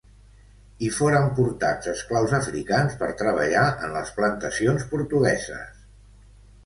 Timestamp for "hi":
0.85-0.87